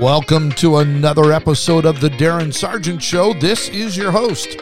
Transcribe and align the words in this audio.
Welcome 0.00 0.50
to 0.52 0.78
another 0.78 1.32
episode 1.32 1.86
of 1.86 2.00
the 2.00 2.10
Darin 2.10 2.50
Sargent 2.50 3.00
Show. 3.00 3.32
This 3.32 3.68
is 3.68 3.96
your 3.96 4.10
host, 4.10 4.58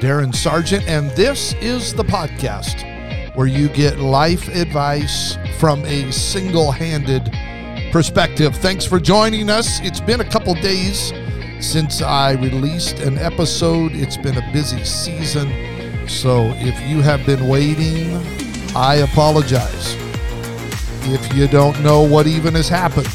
Darin 0.00 0.32
Sargent, 0.32 0.88
and 0.88 1.08
this 1.12 1.54
is 1.60 1.94
the 1.94 2.02
podcast 2.02 3.36
where 3.36 3.46
you 3.46 3.68
get 3.68 4.00
life 4.00 4.48
advice 4.48 5.36
from 5.58 5.84
a 5.84 6.10
single 6.10 6.72
handed 6.72 7.30
perspective. 7.92 8.56
Thanks 8.56 8.84
for 8.84 8.98
joining 8.98 9.50
us. 9.50 9.80
It's 9.82 10.00
been 10.00 10.20
a 10.20 10.28
couple 10.28 10.54
days 10.54 11.12
since 11.60 12.02
I 12.02 12.32
released 12.32 12.98
an 12.98 13.18
episode, 13.18 13.92
it's 13.92 14.16
been 14.16 14.36
a 14.36 14.52
busy 14.52 14.82
season. 14.82 16.08
So 16.08 16.52
if 16.56 16.80
you 16.88 17.02
have 17.02 17.24
been 17.24 17.46
waiting, 17.46 18.16
I 18.74 18.96
apologize. 18.96 19.96
If 21.04 21.32
you 21.34 21.46
don't 21.46 21.80
know 21.82 22.02
what 22.02 22.26
even 22.26 22.54
has 22.54 22.68
happened, 22.68 23.08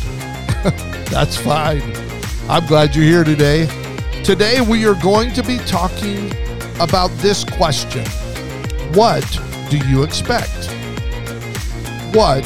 that's 1.09 1.37
fine. 1.37 1.81
I'm 2.49 2.65
glad 2.65 2.95
you're 2.95 3.05
here 3.05 3.23
today. 3.23 3.67
Today, 4.23 4.61
we 4.61 4.85
are 4.85 4.95
going 4.95 5.31
to 5.33 5.43
be 5.43 5.57
talking 5.59 6.31
about 6.79 7.09
this 7.17 7.43
question 7.43 8.05
What 8.93 9.25
do 9.69 9.77
you 9.87 10.03
expect? 10.03 10.69
What 12.13 12.43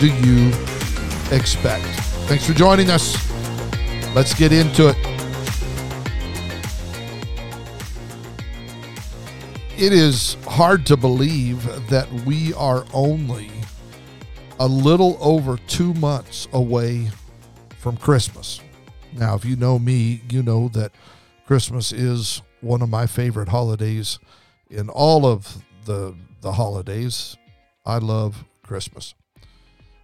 do 0.00 0.06
you 0.06 0.48
expect? 1.30 1.84
Thanks 2.26 2.46
for 2.46 2.54
joining 2.54 2.90
us. 2.90 3.16
Let's 4.14 4.34
get 4.34 4.52
into 4.52 4.88
it. 4.88 4.96
It 9.78 9.92
is 9.92 10.36
hard 10.46 10.84
to 10.86 10.96
believe 10.96 11.64
that 11.88 12.10
we 12.26 12.52
are 12.54 12.84
only 12.92 13.50
a 14.58 14.66
little 14.66 15.16
over 15.20 15.56
two 15.66 15.94
months 15.94 16.48
away 16.52 17.10
from 17.80 17.96
Christmas. 17.96 18.60
Now, 19.14 19.34
if 19.34 19.44
you 19.44 19.56
know 19.56 19.78
me, 19.78 20.22
you 20.30 20.42
know 20.42 20.68
that 20.68 20.92
Christmas 21.46 21.92
is 21.92 22.42
one 22.60 22.82
of 22.82 22.90
my 22.90 23.06
favorite 23.06 23.48
holidays 23.48 24.18
in 24.68 24.88
all 24.88 25.26
of 25.26 25.64
the 25.86 26.14
the 26.42 26.52
holidays. 26.52 27.36
I 27.84 27.98
love 27.98 28.44
Christmas. 28.62 29.14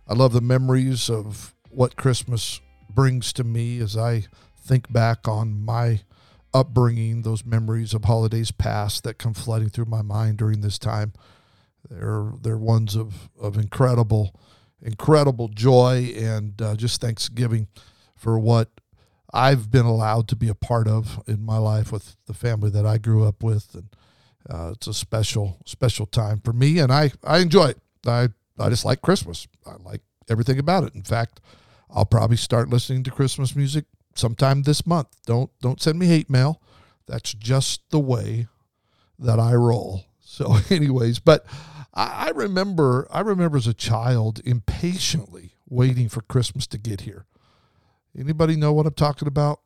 I 0.09 0.15
love 0.15 0.33
the 0.33 0.41
memories 0.41 1.11
of 1.11 1.55
what 1.71 1.97
Christmas 1.97 2.61
brings 2.89 3.33
to 3.35 3.45
me 3.45 3.81
as 3.81 3.97
I 3.97 4.25
think 4.59 4.91
back 4.91 5.29
on 5.29 5.65
my 5.65 6.01
upbringing, 6.55 7.23
those 7.23 7.45
memories 7.45 7.93
of 7.93 8.05
holidays 8.05 8.51
past 8.51 9.05
that 9.05 9.19
come 9.19 9.35
flooding 9.35 9.69
through 9.69 9.85
my 9.85 10.03
mind 10.03 10.39
during 10.39 10.63
this 10.63 10.79
time. 10.79 11.13
They're 11.91 12.33
they're 12.41 12.57
ones 12.57 12.97
of 12.97 13.29
of 13.39 13.59
incredible 13.59 14.35
incredible 14.83 15.49
joy 15.49 16.13
and 16.17 16.61
uh, 16.61 16.77
just 16.77 17.01
thanksgiving 17.01 17.69
for 18.17 18.39
what 18.39 18.71
I've 19.33 19.71
been 19.71 19.87
allowed 19.87 20.29
to 20.29 20.37
be 20.37 20.49
a 20.49 20.55
part 20.55 20.89
of 20.89 21.23
in 21.27 21.45
my 21.45 21.59
life 21.59 21.93
with 21.93 22.17
the 22.27 22.35
family 22.35 22.71
that 22.71 22.87
I 22.87 22.99
grew 22.99 23.25
up 23.25 23.43
with, 23.43 23.75
and 23.75 23.89
uh, 24.49 24.73
it's 24.75 24.87
a 24.87 24.95
special 24.95 25.59
special 25.67 26.07
time 26.07 26.41
for 26.45 26.53
me, 26.53 26.79
and 26.79 26.93
I 26.93 27.13
I 27.25 27.39
enjoy 27.39 27.67
it. 27.67 27.79
I 28.07 28.29
I 28.59 28.69
just 28.69 28.85
like 28.85 29.03
Christmas. 29.03 29.47
I 29.67 29.75
like 29.83 30.03
everything 30.29 30.59
about 30.59 30.85
it. 30.85 30.95
In 30.95 31.03
fact, 31.03 31.41
I'll 31.91 32.07
probably 32.07 32.37
start 32.37 32.71
listening 32.71 33.03
to 33.05 33.11
Christmas 33.11 33.55
music 33.55 33.85
sometime 34.15 34.63
this 34.63 34.87
month. 34.87 35.09
Don't 35.27 35.51
don't 35.61 35.83
send 35.83 35.99
me 35.99 36.07
hate 36.07 36.31
mail. 36.31 36.63
That's 37.07 37.33
just 37.35 37.83
the 37.91 38.01
way 38.01 38.47
that 39.19 39.39
I 39.39 39.55
roll. 39.55 40.05
So, 40.21 40.57
anyways, 40.71 41.19
but 41.19 41.47
I, 41.97 42.27
I 42.27 42.31
remember 42.31 43.09
I 43.11 43.21
remember 43.21 43.57
as 43.57 43.67
a 43.67 43.75
child 43.75 44.41
impatiently 44.45 45.55
waiting 45.69 46.09
for 46.09 46.21
Christmas 46.21 46.67
to 46.69 46.79
get 46.79 47.01
here. 47.01 47.27
Anybody 48.17 48.55
know 48.55 48.73
what 48.73 48.87
I'm 48.87 48.95
talking 48.95 49.27
about? 49.27 49.61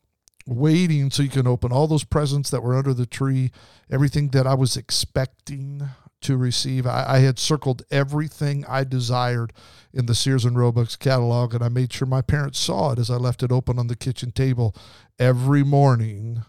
Waiting 0.46 1.10
so 1.10 1.22
you 1.22 1.28
can 1.28 1.46
open 1.46 1.72
all 1.72 1.86
those 1.86 2.04
presents 2.04 2.50
that 2.50 2.62
were 2.62 2.74
under 2.76 2.94
the 2.94 3.06
tree, 3.06 3.50
everything 3.90 4.28
that 4.28 4.46
I 4.46 4.54
was 4.54 4.76
expecting 4.76 5.90
to 6.22 6.36
receive. 6.36 6.86
I, 6.86 7.04
I, 7.06 7.18
had 7.20 7.38
circled 7.38 7.82
everything 7.90 8.64
I 8.68 8.84
desired 8.84 9.52
in 9.92 10.06
the 10.06 10.14
Sears 10.14 10.44
and 10.44 10.58
Roebuck's 10.58 10.96
catalog, 10.96 11.54
and 11.54 11.62
I 11.62 11.68
made 11.68 11.92
sure 11.92 12.06
my 12.06 12.20
parents 12.20 12.58
saw 12.58 12.92
it 12.92 12.98
as 12.98 13.10
I 13.10 13.16
left 13.16 13.42
it 13.42 13.52
open 13.52 13.78
on 13.78 13.86
the 13.86 13.96
kitchen 13.96 14.30
table 14.30 14.74
every 15.18 15.62
morning 15.62 16.42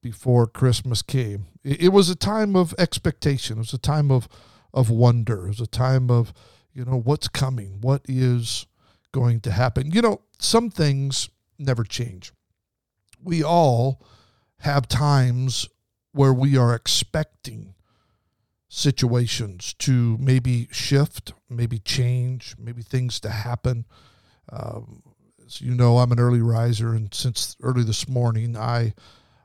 before 0.00 0.46
Christmas 0.46 1.02
came. 1.02 1.46
It, 1.62 1.82
it 1.82 1.88
was 1.88 2.08
a 2.08 2.14
time 2.14 2.56
of 2.56 2.74
expectation. 2.78 3.56
It 3.56 3.60
was 3.60 3.74
a 3.74 3.78
time 3.78 4.10
of 4.10 4.28
of 4.74 4.90
wonder. 4.90 5.46
It 5.46 5.48
was 5.48 5.60
a 5.60 5.66
time 5.66 6.10
of, 6.10 6.34
you 6.74 6.84
know, 6.84 7.00
what's 7.00 7.28
coming, 7.28 7.78
what 7.80 8.02
is 8.06 8.66
going 9.12 9.40
to 9.42 9.52
happen. 9.52 9.90
You 9.92 10.02
know, 10.02 10.20
some 10.38 10.68
things 10.68 11.30
never 11.58 11.84
change. 11.84 12.32
We 13.22 13.42
all 13.42 14.04
have 14.58 14.88
times 14.88 15.68
where 16.12 16.34
we 16.34 16.58
are 16.58 16.74
expecting 16.74 17.74
situations 18.68 19.74
to 19.74 20.18
maybe 20.18 20.68
shift, 20.72 21.32
maybe 21.48 21.78
change, 21.78 22.56
maybe 22.58 22.82
things 22.82 23.20
to 23.20 23.30
happen. 23.30 23.84
Um, 24.52 25.02
as 25.46 25.60
you 25.60 25.74
know, 25.74 25.98
I'm 25.98 26.12
an 26.12 26.18
early 26.18 26.40
riser, 26.40 26.92
and 26.92 27.14
since 27.14 27.56
early 27.62 27.84
this 27.84 28.08
morning, 28.08 28.56
I 28.56 28.94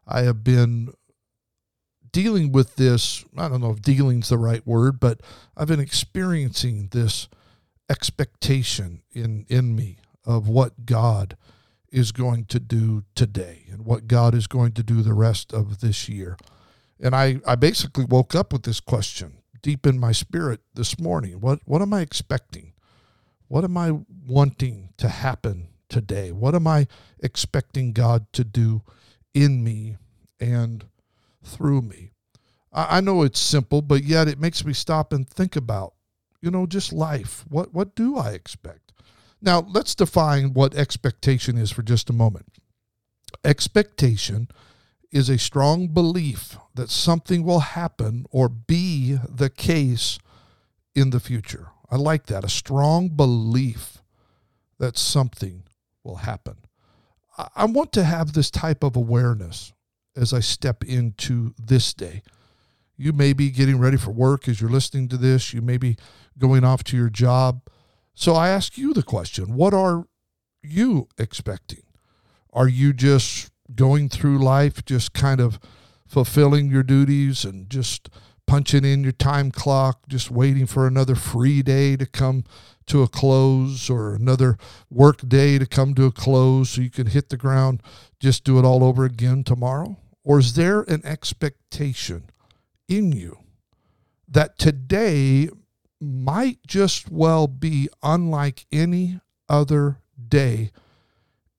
I 0.08 0.22
have 0.22 0.44
been 0.44 0.94
dealing 2.12 2.52
with 2.52 2.76
this. 2.76 3.24
I 3.38 3.48
don't 3.48 3.62
know 3.62 3.72
if 3.72 3.82
dealing's 3.82 4.30
the 4.30 4.38
right 4.38 4.66
word, 4.66 5.00
but 5.00 5.22
I've 5.56 5.68
been 5.68 5.80
experiencing 5.80 6.90
this 6.92 7.28
expectation 7.90 9.02
in 9.12 9.46
in 9.50 9.76
me 9.76 9.98
of 10.26 10.48
what 10.48 10.86
God 10.86 11.38
is 11.92 12.12
going 12.12 12.46
to 12.46 12.60
do 12.60 13.04
today 13.16 13.66
and 13.72 13.84
what 13.84 14.08
God 14.08 14.36
is 14.36 14.48
going 14.48 14.74
to 14.74 14.84
do 14.84 15.02
the 15.02 15.14
rest 15.14 15.54
of 15.54 15.80
this 15.80 16.08
year. 16.08 16.38
And 17.00 17.16
I, 17.16 17.40
I 17.48 17.56
basically 17.56 18.06
woke 18.06 18.36
up 18.36 18.54
with 18.54 18.64
this 18.64 18.80
question 18.80 19.38
deep 19.62 19.86
in 19.86 20.00
my 20.00 20.12
spirit 20.12 20.62
this 20.74 21.00
morning. 21.00 21.40
What 21.42 21.60
what 21.66 21.82
am 21.82 21.94
I 21.94 22.02
expecting? 22.02 22.74
What 23.48 23.64
am 23.64 23.78
I 23.78 24.00
wanting 24.28 24.90
to 24.98 25.10
happen 25.10 25.70
today? 25.90 26.32
What 26.32 26.56
am 26.56 26.68
I 26.68 26.88
expecting 27.22 27.94
God 27.94 28.32
to 28.34 28.44
do 28.44 28.84
in 29.34 29.64
me 29.64 29.98
and 30.40 30.86
through 31.44 31.82
me? 31.82 32.12
I, 32.72 32.98
I 32.98 33.02
know 33.02 33.24
it's 33.24 33.40
simple, 33.40 33.82
but 33.82 34.04
yet 34.04 34.28
it 34.28 34.40
makes 34.40 34.64
me 34.66 34.74
stop 34.74 35.14
and 35.14 35.28
think 35.28 35.56
about, 35.56 35.94
you 36.42 36.52
know, 36.52 36.66
just 36.66 36.94
life. 36.94 37.46
What 37.50 37.74
what 37.74 37.96
do 37.96 38.18
I 38.18 38.32
expect? 38.32 38.94
Now 39.42 39.62
let's 39.62 39.96
define 39.96 40.54
what 40.54 40.76
expectation 40.76 41.58
is 41.58 41.72
for 41.72 41.82
just 41.82 42.10
a 42.10 42.14
moment. 42.14 42.58
Expectation 43.44 44.50
is 45.12 45.30
a 45.30 45.38
strong 45.38 45.88
belief 45.88 46.58
that 46.76 46.90
something 46.90 47.44
will 47.44 47.60
happen 47.62 48.26
or 48.32 48.50
be 48.50 49.18
the 49.28 49.50
case 49.50 50.20
in 50.94 51.10
the 51.10 51.20
future. 51.20 51.70
I 51.90 51.96
like 51.96 52.28
that. 52.28 52.44
A 52.44 52.50
strong 52.50 53.10
belief 53.10 54.04
that 54.78 54.98
something 54.98 55.64
will 56.04 56.18
happen. 56.18 56.58
I 57.56 57.66
want 57.66 57.92
to 57.94 58.04
have 58.04 58.34
this 58.34 58.52
type 58.52 58.84
of 58.84 58.96
awareness 58.96 59.74
as 60.16 60.34
I 60.34 60.40
step 60.40 60.84
into 60.84 61.54
this 61.58 61.94
day. 61.94 62.22
You 62.98 63.14
may 63.14 63.34
be 63.34 63.50
getting 63.50 63.80
ready 63.80 63.98
for 63.98 64.12
work 64.12 64.48
as 64.48 64.60
you're 64.60 64.70
listening 64.70 65.08
to 65.10 65.18
this. 65.18 65.54
You 65.54 65.62
may 65.62 65.78
be 65.78 65.98
going 66.38 66.64
off 66.64 66.84
to 66.86 66.98
your 66.98 67.10
job. 67.10 67.62
So 68.14 68.36
I 68.36 68.50
ask 68.50 68.78
you 68.78 68.94
the 68.94 69.04
question 69.04 69.56
what 69.56 69.74
are 69.74 70.06
you 70.62 71.08
expecting? 71.18 71.84
Are 72.52 72.68
you 72.68 72.92
just 72.94 73.52
going 73.74 74.10
through 74.10 74.40
life 74.40 74.84
just 74.84 75.14
kind 75.14 75.40
of 75.40 75.60
fulfilling 76.08 76.70
your 76.70 76.84
duties 76.84 77.46
and 77.46 77.70
just 77.70 78.10
punching 78.50 78.84
in 78.84 79.04
your 79.04 79.12
time 79.12 79.52
clock, 79.52 80.08
just 80.08 80.32
waiting 80.32 80.66
for 80.66 80.88
another 80.88 81.14
free 81.14 81.62
day 81.62 81.96
to 81.96 82.06
come 82.08 82.44
to 82.88 83.04
a 83.04 83.08
close 83.08 83.92
or 83.92 84.16
another 84.16 84.58
work 84.90 85.20
day 85.28 85.60
to 85.60 85.68
come 85.68 85.94
to 85.94 86.06
a 86.06 86.12
close 86.12 86.72
so 86.72 86.82
you 86.82 86.90
can 86.90 87.06
hit 87.06 87.30
the 87.30 87.38
ground, 87.38 87.84
just 88.20 88.44
do 88.44 88.58
it 88.58 88.66
all 88.66 88.84
over 88.84 89.06
again 89.06 89.44
tomorrow? 89.44 89.98
Or 90.24 90.40
is 90.40 90.56
there 90.56 90.82
an 90.82 91.06
expectation 91.06 92.32
in 92.88 93.12
you 93.12 93.38
that 94.28 94.58
today 94.58 95.50
might 96.02 96.66
just 96.66 97.12
well 97.12 97.46
be 97.46 97.88
unlike 98.02 98.66
any 98.72 99.20
other 99.48 100.00
day 100.28 100.72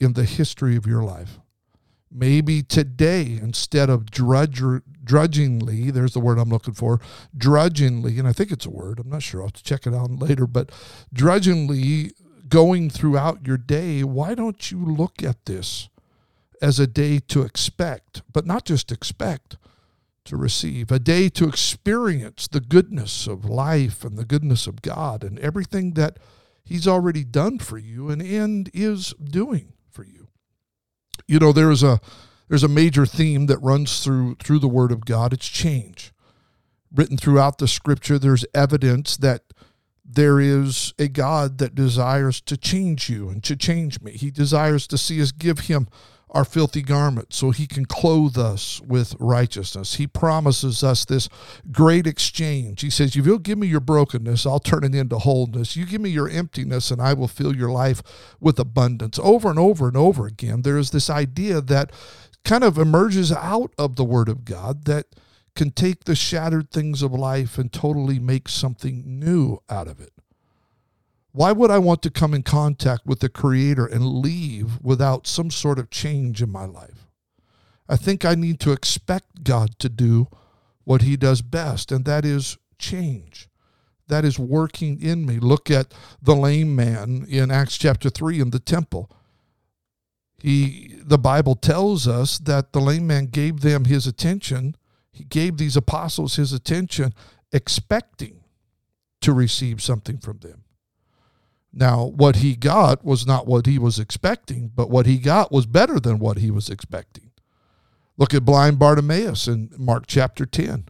in 0.00 0.14
the 0.14 0.24
history 0.24 0.74
of 0.74 0.86
your 0.86 1.04
life? 1.04 1.38
Maybe 2.12 2.62
today, 2.62 3.38
instead 3.40 3.88
of 3.88 4.10
drudge, 4.10 4.60
drudgingly, 5.04 5.90
there's 5.90 6.12
the 6.12 6.20
word 6.20 6.38
I'm 6.38 6.50
looking 6.50 6.74
for, 6.74 7.00
drudgingly, 7.36 8.18
and 8.18 8.26
I 8.26 8.32
think 8.32 8.50
it's 8.50 8.66
a 8.66 8.70
word, 8.70 8.98
I'm 8.98 9.08
not 9.08 9.22
sure, 9.22 9.42
I'll 9.42 9.50
check 9.50 9.86
it 9.86 9.94
out 9.94 10.10
later, 10.10 10.46
but 10.46 10.72
drudgingly 11.12 12.12
going 12.48 12.90
throughout 12.90 13.46
your 13.46 13.56
day, 13.56 14.02
why 14.02 14.34
don't 14.34 14.70
you 14.72 14.84
look 14.84 15.22
at 15.22 15.46
this 15.46 15.88
as 16.60 16.80
a 16.80 16.86
day 16.86 17.20
to 17.28 17.42
expect, 17.42 18.22
but 18.32 18.44
not 18.44 18.64
just 18.64 18.90
expect, 18.90 19.56
to 20.24 20.36
receive, 20.36 20.90
a 20.90 20.98
day 20.98 21.28
to 21.28 21.48
experience 21.48 22.46
the 22.46 22.60
goodness 22.60 23.26
of 23.26 23.44
life 23.44 24.04
and 24.04 24.18
the 24.18 24.24
goodness 24.24 24.66
of 24.66 24.82
God 24.82 25.24
and 25.24 25.38
everything 25.38 25.94
that 25.94 26.18
He's 26.62 26.86
already 26.86 27.24
done 27.24 27.58
for 27.58 27.78
you 27.78 28.10
and, 28.10 28.20
and 28.20 28.70
is 28.74 29.14
doing 29.14 29.72
you. 31.30 31.38
Know, 31.38 31.52
there's 31.52 31.82
a 31.82 32.00
there's 32.48 32.64
a 32.64 32.68
major 32.68 33.06
theme 33.06 33.46
that 33.46 33.58
runs 33.58 34.02
through 34.02 34.36
through 34.36 34.58
the 34.58 34.68
word 34.68 34.92
of 34.92 35.04
God. 35.04 35.32
It's 35.32 35.48
change. 35.48 36.12
Written 36.92 37.16
throughout 37.16 37.58
the 37.58 37.68
scripture, 37.68 38.18
there's 38.18 38.44
evidence 38.52 39.16
that 39.18 39.42
there 40.04 40.40
is 40.40 40.92
a 40.98 41.06
God 41.06 41.58
that 41.58 41.74
desires 41.74 42.40
to 42.40 42.56
change 42.56 43.08
you 43.08 43.28
and 43.28 43.44
to 43.44 43.54
change 43.54 44.00
me. 44.00 44.12
He 44.12 44.30
desires 44.30 44.88
to 44.88 44.98
see 44.98 45.22
us 45.22 45.30
give 45.30 45.60
him 45.60 45.86
our 46.32 46.44
filthy 46.44 46.82
garments 46.82 47.36
so 47.36 47.50
he 47.50 47.66
can 47.66 47.84
clothe 47.84 48.38
us 48.38 48.80
with 48.86 49.14
righteousness. 49.18 49.96
He 49.96 50.06
promises 50.06 50.84
us 50.84 51.04
this 51.04 51.28
great 51.72 52.06
exchange. 52.06 52.82
He 52.82 52.90
says, 52.90 53.16
If 53.16 53.26
you'll 53.26 53.38
give 53.38 53.58
me 53.58 53.66
your 53.66 53.80
brokenness, 53.80 54.46
I'll 54.46 54.60
turn 54.60 54.84
it 54.84 54.94
into 54.94 55.18
wholeness. 55.18 55.76
You 55.76 55.86
give 55.86 56.00
me 56.00 56.10
your 56.10 56.28
emptiness, 56.28 56.90
and 56.90 57.02
I 57.02 57.14
will 57.14 57.28
fill 57.28 57.54
your 57.54 57.70
life 57.70 58.02
with 58.38 58.58
abundance. 58.58 59.18
Over 59.20 59.50
and 59.50 59.58
over 59.58 59.88
and 59.88 59.96
over 59.96 60.26
again, 60.26 60.62
there 60.62 60.78
is 60.78 60.90
this 60.90 61.10
idea 61.10 61.60
that 61.60 61.90
kind 62.44 62.64
of 62.64 62.78
emerges 62.78 63.32
out 63.32 63.72
of 63.76 63.96
the 63.96 64.04
Word 64.04 64.28
of 64.28 64.44
God 64.44 64.84
that 64.84 65.06
can 65.54 65.70
take 65.70 66.04
the 66.04 66.14
shattered 66.14 66.70
things 66.70 67.02
of 67.02 67.12
life 67.12 67.58
and 67.58 67.72
totally 67.72 68.18
make 68.18 68.48
something 68.48 69.02
new 69.04 69.58
out 69.68 69.88
of 69.88 70.00
it. 70.00 70.12
Why 71.32 71.52
would 71.52 71.70
I 71.70 71.78
want 71.78 72.02
to 72.02 72.10
come 72.10 72.34
in 72.34 72.42
contact 72.42 73.06
with 73.06 73.20
the 73.20 73.28
Creator 73.28 73.86
and 73.86 74.04
leave 74.04 74.80
without 74.82 75.26
some 75.26 75.50
sort 75.50 75.78
of 75.78 75.90
change 75.90 76.42
in 76.42 76.50
my 76.50 76.64
life? 76.64 77.06
I 77.88 77.96
think 77.96 78.24
I 78.24 78.34
need 78.34 78.60
to 78.60 78.72
expect 78.72 79.44
God 79.44 79.78
to 79.78 79.88
do 79.88 80.28
what 80.84 81.02
He 81.02 81.16
does 81.16 81.42
best, 81.42 81.92
and 81.92 82.04
that 82.04 82.24
is 82.24 82.58
change. 82.78 83.48
That 84.08 84.24
is 84.24 84.38
working 84.40 85.00
in 85.00 85.24
me. 85.24 85.38
Look 85.38 85.70
at 85.70 85.94
the 86.20 86.34
lame 86.34 86.74
man 86.74 87.26
in 87.28 87.50
Acts 87.50 87.78
chapter 87.78 88.10
3 88.10 88.40
in 88.40 88.50
the 88.50 88.58
temple. 88.58 89.08
He, 90.42 90.96
the 91.02 91.18
Bible 91.18 91.54
tells 91.54 92.08
us 92.08 92.38
that 92.38 92.72
the 92.72 92.80
lame 92.80 93.06
man 93.06 93.26
gave 93.26 93.60
them 93.60 93.84
his 93.84 94.06
attention. 94.06 94.74
He 95.12 95.24
gave 95.24 95.58
these 95.58 95.76
apostles 95.76 96.36
his 96.36 96.52
attention, 96.52 97.14
expecting 97.52 98.40
to 99.20 99.32
receive 99.32 99.80
something 99.82 100.18
from 100.18 100.38
them. 100.38 100.64
Now, 101.72 102.04
what 102.04 102.36
he 102.36 102.56
got 102.56 103.04
was 103.04 103.26
not 103.26 103.46
what 103.46 103.66
he 103.66 103.78
was 103.78 103.98
expecting, 103.98 104.72
but 104.74 104.90
what 104.90 105.06
he 105.06 105.18
got 105.18 105.52
was 105.52 105.66
better 105.66 106.00
than 106.00 106.18
what 106.18 106.38
he 106.38 106.50
was 106.50 106.68
expecting. 106.68 107.30
Look 108.16 108.34
at 108.34 108.44
blind 108.44 108.78
Bartimaeus 108.78 109.46
in 109.46 109.70
Mark 109.78 110.04
chapter 110.06 110.44
10. 110.44 110.86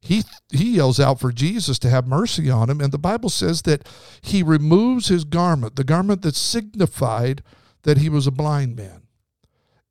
He, 0.00 0.22
he 0.50 0.76
yells 0.76 1.00
out 1.00 1.20
for 1.20 1.32
Jesus 1.32 1.78
to 1.80 1.90
have 1.90 2.06
mercy 2.06 2.50
on 2.50 2.68
him, 2.70 2.80
and 2.80 2.92
the 2.92 2.98
Bible 2.98 3.30
says 3.30 3.62
that 3.62 3.88
he 4.20 4.42
removes 4.42 5.08
his 5.08 5.24
garment, 5.24 5.76
the 5.76 5.84
garment 5.84 6.22
that 6.22 6.36
signified 6.36 7.42
that 7.82 7.98
he 7.98 8.08
was 8.08 8.26
a 8.26 8.32
blind 8.32 8.76
man. 8.76 9.02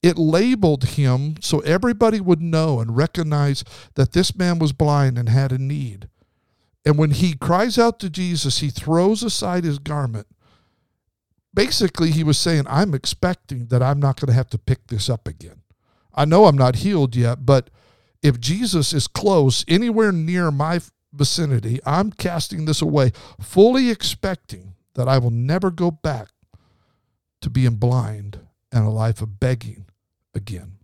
It 0.03 0.17
labeled 0.17 0.83
him 0.83 1.35
so 1.41 1.59
everybody 1.61 2.21
would 2.21 2.41
know 2.41 2.79
and 2.79 2.95
recognize 2.95 3.63
that 3.95 4.13
this 4.13 4.35
man 4.35 4.59
was 4.59 4.71
blind 4.71 5.17
and 5.17 5.29
had 5.29 5.51
a 5.51 5.57
need. 5.57 6.07
And 6.87 6.97
when 6.97 7.11
he 7.11 7.33
cries 7.33 7.77
out 7.77 7.99
to 7.99 8.09
Jesus, 8.09 8.59
he 8.59 8.69
throws 8.69 9.21
aside 9.21 9.65
his 9.65 9.77
garment. 9.77 10.25
Basically, 11.53 12.11
he 12.11 12.23
was 12.23 12.37
saying, 12.37 12.63
I'm 12.65 12.93
expecting 12.93 13.65
that 13.65 13.83
I'm 13.83 13.99
not 13.99 14.17
going 14.17 14.27
to 14.29 14.33
have 14.33 14.49
to 14.51 14.57
pick 14.57 14.87
this 14.87 15.09
up 15.09 15.27
again. 15.27 15.63
I 16.13 16.23
know 16.23 16.45
I'm 16.45 16.57
not 16.57 16.77
healed 16.77 17.13
yet, 17.13 17.45
but 17.45 17.69
if 18.23 18.39
Jesus 18.39 18.93
is 18.93 19.05
close, 19.05 19.65
anywhere 19.67 20.13
near 20.13 20.49
my 20.49 20.79
vicinity, 21.11 21.81
I'm 21.85 22.09
casting 22.09 22.63
this 22.63 22.81
away, 22.81 23.11
fully 23.37 23.89
expecting 23.89 24.75
that 24.93 25.09
I 25.09 25.17
will 25.17 25.29
never 25.29 25.69
go 25.71 25.91
back 25.91 26.29
to 27.41 27.49
being 27.49 27.75
blind 27.75 28.39
and 28.71 28.85
a 28.85 28.89
life 28.89 29.21
of 29.21 29.41
begging 29.41 29.87
again. 30.33 30.77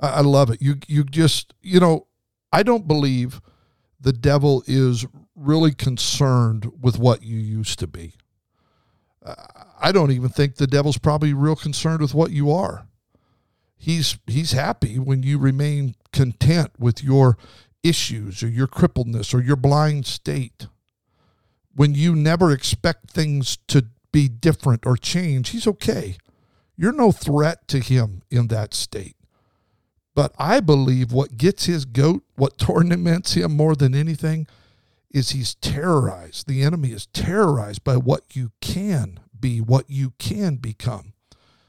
I, 0.00 0.22
love 0.22 0.50
it. 0.50 0.60
You 0.60 0.78
you 0.88 1.04
just 1.04 1.54
you 1.62 1.78
know 1.78 2.08
I 2.52 2.64
don't 2.64 2.88
believe 2.88 3.40
the 4.02 4.12
devil 4.12 4.62
is 4.66 5.06
really 5.34 5.72
concerned 5.72 6.70
with 6.80 6.98
what 6.98 7.22
you 7.22 7.38
used 7.38 7.78
to 7.78 7.86
be. 7.86 8.14
I 9.80 9.92
don't 9.92 10.10
even 10.10 10.28
think 10.28 10.56
the 10.56 10.66
devil's 10.66 10.98
probably 10.98 11.32
real 11.32 11.56
concerned 11.56 12.00
with 12.00 12.14
what 12.14 12.32
you 12.32 12.50
are. 12.50 12.86
He's 13.76 14.18
he's 14.26 14.52
happy 14.52 14.98
when 14.98 15.22
you 15.22 15.38
remain 15.38 15.94
content 16.12 16.72
with 16.78 17.02
your 17.02 17.36
issues 17.82 18.42
or 18.42 18.48
your 18.48 18.68
crippledness 18.68 19.34
or 19.34 19.40
your 19.40 19.56
blind 19.56 20.06
state. 20.06 20.66
When 21.74 21.94
you 21.94 22.14
never 22.14 22.50
expect 22.50 23.10
things 23.10 23.58
to 23.68 23.86
be 24.12 24.28
different 24.28 24.86
or 24.86 24.96
change, 24.96 25.50
he's 25.50 25.66
okay. 25.66 26.16
You're 26.76 26.92
no 26.92 27.12
threat 27.12 27.66
to 27.68 27.80
him 27.80 28.22
in 28.30 28.48
that 28.48 28.74
state. 28.74 29.16
But 30.14 30.34
I 30.38 30.60
believe 30.60 31.12
what 31.12 31.38
gets 31.38 31.66
his 31.66 31.84
goat, 31.84 32.22
what 32.36 32.58
torments 32.58 33.34
him 33.34 33.52
more 33.56 33.74
than 33.74 33.94
anything, 33.94 34.46
is 35.10 35.30
he's 35.30 35.54
terrorized. 35.54 36.46
The 36.46 36.62
enemy 36.62 36.90
is 36.90 37.06
terrorized 37.06 37.84
by 37.84 37.96
what 37.96 38.24
you 38.34 38.52
can 38.60 39.20
be, 39.38 39.60
what 39.60 39.88
you 39.88 40.12
can 40.18 40.56
become. 40.56 41.12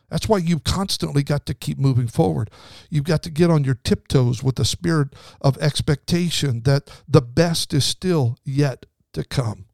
That's 0.09 0.29
why 0.29 0.37
you've 0.37 0.63
constantly 0.63 1.23
got 1.23 1.45
to 1.47 1.55
keep 1.55 1.79
moving 1.79 2.07
forward. 2.07 2.51
You've 2.89 3.03
got 3.03 3.23
to 3.23 3.31
get 3.31 3.49
on 3.49 3.63
your 3.63 3.79
tiptoes 3.83 4.43
with 4.43 4.57
the 4.57 4.65
spirit 4.65 5.09
of 5.41 5.57
expectation 5.57 6.61
that 6.63 6.91
the 7.07 7.21
best 7.21 7.73
is 7.73 7.83
still 7.83 8.37
yet 8.43 8.85
to 9.13 9.23
come. 9.23 9.65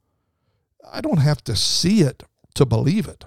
I 0.89 1.01
don't 1.01 1.17
have 1.17 1.43
to 1.43 1.55
see 1.55 2.01
it 2.01 2.23
to 2.55 2.65
believe 2.65 3.07
it. 3.07 3.25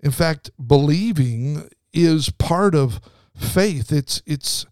In 0.00 0.10
fact, 0.10 0.50
believing 0.66 1.68
is 1.92 2.30
part 2.30 2.74
of 2.74 3.00
faith. 3.36 3.92
It's 3.92 4.22
it's 4.26 4.66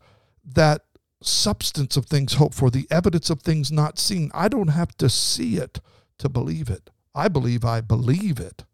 that 0.44 0.82
substance 1.22 1.96
of 1.96 2.06
things 2.06 2.34
hoped 2.34 2.54
for, 2.54 2.70
the 2.70 2.86
evidence 2.90 3.30
of 3.30 3.42
things 3.42 3.70
not 3.70 3.98
seen. 3.98 4.30
I 4.34 4.48
don't 4.48 4.68
have 4.68 4.96
to 4.98 5.08
see 5.08 5.56
it 5.56 5.80
to 6.18 6.28
believe 6.28 6.70
it. 6.70 6.90
I 7.14 7.28
believe 7.28 7.64
I 7.64 7.80
believe 7.80 8.38
it, 8.38 8.64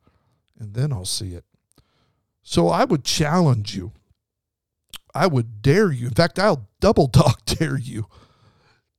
and 0.58 0.74
then 0.74 0.92
I'll 0.92 1.04
see 1.04 1.32
it. 1.34 1.44
So 2.42 2.68
I 2.68 2.84
would 2.84 3.04
challenge 3.04 3.74
you. 3.74 3.92
I 5.14 5.26
would 5.26 5.62
dare 5.62 5.90
you. 5.90 6.08
In 6.08 6.14
fact, 6.14 6.38
I'll 6.38 6.68
double 6.80 7.06
dog 7.06 7.40
dare 7.46 7.78
you 7.78 8.06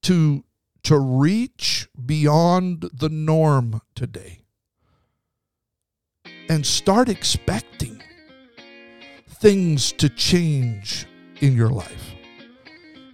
to 0.04 0.44
to 0.84 0.98
reach 0.98 1.88
beyond 2.06 2.90
the 2.94 3.10
norm 3.10 3.82
today 3.94 4.40
and 6.50 6.66
start 6.66 7.10
expecting 7.10 7.97
things 9.40 9.92
to 9.94 10.10
change 10.10 11.06
in 11.42 11.56
your 11.56 11.70
life. 11.70 12.14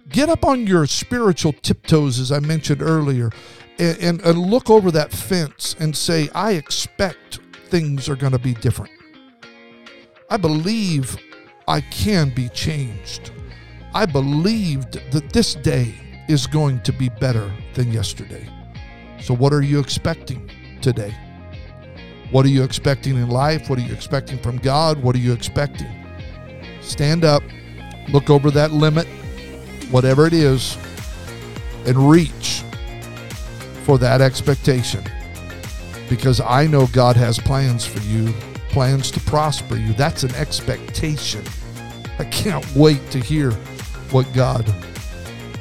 Get 0.08 0.28
up 0.28 0.44
on 0.44 0.66
your 0.66 0.86
spiritual 0.86 1.52
tiptoes, 1.52 2.18
as 2.18 2.32
I 2.32 2.38
mentioned 2.38 2.82
earlier, 2.82 3.30
and, 3.78 3.98
and, 3.98 4.20
and 4.22 4.38
look 4.38 4.70
over 4.70 4.90
that 4.92 5.12
fence 5.12 5.74
and 5.78 5.94
say, 5.96 6.28
I 6.34 6.52
expect 6.52 7.40
things 7.66 8.08
are 8.08 8.16
going 8.16 8.32
to 8.32 8.38
be 8.38 8.54
different. 8.54 8.92
I 10.30 10.36
believe 10.36 11.16
I 11.66 11.80
can 11.80 12.32
be 12.34 12.48
changed. 12.50 13.30
I 13.92 14.06
believed 14.06 15.00
that 15.12 15.30
this 15.32 15.54
day 15.54 15.94
is 16.28 16.46
going 16.46 16.80
to 16.82 16.92
be 16.92 17.08
better 17.08 17.52
than 17.74 17.92
yesterday. 17.92 18.48
So, 19.20 19.34
what 19.34 19.52
are 19.52 19.62
you 19.62 19.78
expecting 19.78 20.50
today? 20.80 21.14
What 22.30 22.44
are 22.44 22.48
you 22.50 22.62
expecting 22.62 23.16
in 23.16 23.28
life? 23.28 23.68
What 23.68 23.78
are 23.78 23.82
you 23.82 23.92
expecting 23.92 24.38
from 24.38 24.58
God? 24.58 25.02
What 25.02 25.14
are 25.14 25.20
you 25.20 25.32
expecting? 25.32 26.03
Stand 26.84 27.24
up, 27.24 27.42
look 28.08 28.30
over 28.30 28.50
that 28.52 28.72
limit, 28.72 29.06
whatever 29.90 30.26
it 30.26 30.32
is, 30.32 30.76
and 31.86 32.10
reach 32.10 32.62
for 33.84 33.98
that 33.98 34.20
expectation. 34.20 35.02
Because 36.08 36.40
I 36.40 36.66
know 36.66 36.86
God 36.88 37.16
has 37.16 37.38
plans 37.38 37.84
for 37.86 38.00
you, 38.00 38.32
plans 38.68 39.10
to 39.12 39.20
prosper 39.20 39.76
you. 39.76 39.92
That's 39.94 40.22
an 40.22 40.34
expectation. 40.34 41.42
I 42.18 42.24
can't 42.24 42.64
wait 42.74 43.10
to 43.10 43.18
hear 43.18 43.52
what 44.10 44.30
God 44.32 44.72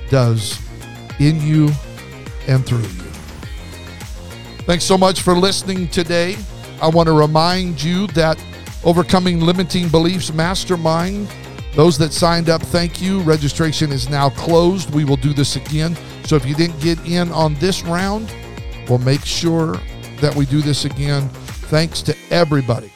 does 0.09 0.59
in 1.19 1.41
you 1.41 1.69
and 2.47 2.65
through 2.65 2.79
you. 2.79 3.03
Thanks 4.65 4.83
so 4.85 4.97
much 4.97 5.21
for 5.21 5.35
listening 5.35 5.87
today. 5.87 6.37
I 6.81 6.87
want 6.87 7.07
to 7.07 7.13
remind 7.13 7.81
you 7.81 8.07
that 8.07 8.37
Overcoming 8.83 9.39
Limiting 9.39 9.87
Beliefs 9.87 10.33
Mastermind. 10.33 11.29
Those 11.73 11.97
that 11.99 12.11
signed 12.11 12.49
up, 12.49 12.61
thank 12.61 13.01
you. 13.01 13.21
Registration 13.21 13.91
is 13.91 14.09
now 14.09 14.29
closed. 14.29 14.93
We 14.93 15.05
will 15.05 15.15
do 15.15 15.33
this 15.33 15.55
again. 15.55 15.97
So 16.25 16.35
if 16.35 16.45
you 16.45 16.53
didn't 16.53 16.79
get 16.81 16.99
in 17.07 17.31
on 17.31 17.55
this 17.55 17.83
round, 17.83 18.33
we'll 18.89 18.99
make 18.99 19.25
sure 19.25 19.77
that 20.19 20.35
we 20.35 20.45
do 20.45 20.61
this 20.61 20.85
again. 20.85 21.29
Thanks 21.69 22.01
to 22.03 22.15
everybody 22.29 22.91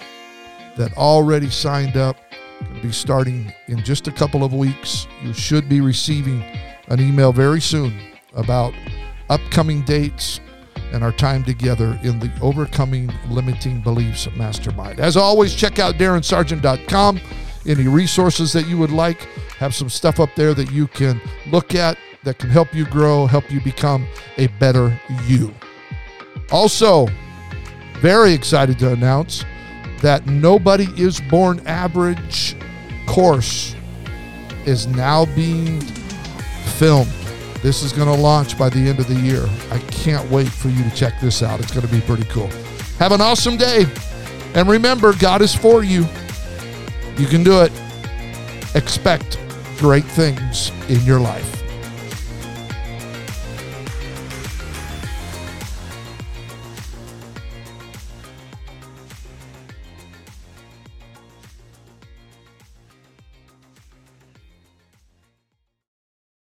that 0.75 0.95
already 0.97 1.49
signed 1.49 1.97
up. 1.97 2.17
Going 2.61 2.75
to 2.75 2.87
be 2.87 2.91
starting 2.91 3.53
in 3.67 3.83
just 3.83 4.07
a 4.07 4.11
couple 4.11 4.43
of 4.43 4.53
weeks. 4.53 5.07
You 5.23 5.33
should 5.33 5.69
be 5.69 5.79
receiving 5.79 6.43
an 6.89 6.99
email 6.99 7.31
very 7.31 7.61
soon 7.61 7.97
about 8.33 8.73
upcoming 9.29 9.83
dates 9.83 10.39
and 10.97 11.03
our 11.03 11.11
time 11.11 11.43
together 11.43 11.99
in 12.01 12.17
the 12.17 12.31
Overcoming 12.41 13.13
Limiting 13.29 13.81
Beliefs 13.81 14.27
Mastermind. 14.35 14.99
As 14.99 15.15
always, 15.15 15.53
check 15.53 15.77
out 15.77 15.93
DarinSargent.com. 15.95 17.19
Any 17.67 17.87
resources 17.87 18.51
that 18.53 18.67
you 18.67 18.79
would 18.79 18.89
like, 18.89 19.21
have 19.59 19.75
some 19.75 19.89
stuff 19.89 20.19
up 20.19 20.31
there 20.35 20.55
that 20.55 20.71
you 20.71 20.87
can 20.87 21.21
look 21.51 21.75
at 21.75 21.99
that 22.23 22.39
can 22.39 22.49
help 22.49 22.73
you 22.73 22.83
grow, 22.85 23.27
help 23.27 23.51
you 23.51 23.61
become 23.61 24.07
a 24.37 24.47
better 24.59 24.99
you. 25.27 25.53
Also, 26.51 27.07
very 27.99 28.33
excited 28.33 28.79
to 28.79 28.91
announce 28.91 29.45
that 30.01 30.25
Nobody 30.25 30.87
is 30.99 31.21
Born 31.21 31.61
Average 31.67 32.55
course 33.05 33.75
is 34.65 34.87
now 34.87 35.25
being 35.35 35.79
filmed. 36.79 37.26
This 37.61 37.83
is 37.83 37.91
going 37.91 38.07
to 38.07 38.21
launch 38.21 38.57
by 38.57 38.69
the 38.69 38.79
end 38.79 38.99
of 38.99 39.07
the 39.07 39.15
year. 39.15 39.45
I 39.71 39.79
can't 39.91 40.29
wait 40.29 40.47
for 40.47 40.69
you 40.69 40.83
to 40.83 40.95
check 40.95 41.19
this 41.19 41.41
out. 41.41 41.59
It's 41.59 41.71
going 41.71 41.85
to 41.85 41.91
be 41.91 42.01
pretty 42.01 42.25
cool. 42.25 42.49
Have 42.99 43.11
an 43.11 43.21
awesome 43.21 43.57
day. 43.57 43.85
And 44.53 44.69
remember, 44.69 45.13
God 45.13 45.41
is 45.41 45.53
for 45.53 45.83
you. 45.83 46.05
You 47.17 47.27
can 47.27 47.43
do 47.43 47.61
it. 47.61 47.71
Expect 48.75 49.39
great 49.77 50.05
things 50.05 50.71
in 50.87 51.01
your 51.03 51.19
life. 51.19 51.56